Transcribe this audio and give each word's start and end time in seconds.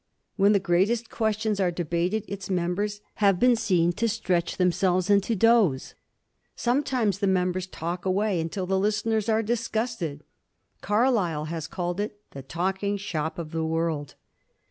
When 0.35 0.51
the 0.53 0.59
greatest 0.59 1.11
questions 1.11 1.59
are 1.59 1.69
debated 1.69 2.25
its 2.27 2.49
members 2.49 3.01
have 3.17 3.39
been 3.39 3.55
seen 3.55 3.91
to 3.93 4.09
stretch 4.09 4.57
themselves 4.57 5.11
and 5.11 5.21
to 5.21 5.35
dose. 5.35 5.93
Sometimes 6.55 7.19
the 7.19 7.27
members 7.27 7.67
talk 7.67 8.03
away 8.03 8.39
until 8.41 8.65
the 8.65 8.79
listeners 8.79 9.29
are 9.29 9.43
disgusted. 9.43 10.23
Carlyle 10.81 11.45
has 11.53 11.67
called 11.67 11.99
it 11.99 12.19
the 12.31 12.41
"talking 12.41 12.97
shop 12.97 13.37
of 13.37 13.51
the 13.51 13.63
world." 13.63 14.15